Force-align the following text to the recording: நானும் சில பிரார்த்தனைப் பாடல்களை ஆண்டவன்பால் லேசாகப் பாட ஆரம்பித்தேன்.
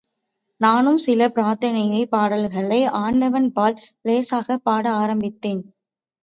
நானும் 0.61 0.97
சில 0.97 1.27
பிரார்த்தனைப் 1.27 2.09
பாடல்களை 2.09 2.79
ஆண்டவன்பால் 3.01 3.77
லேசாகப் 4.07 4.63
பாட 4.63 4.91
ஆரம்பித்தேன். 4.93 5.63